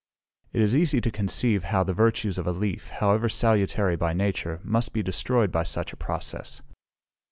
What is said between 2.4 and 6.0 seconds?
a leaf, however salutary by nature, must be destroyed by such a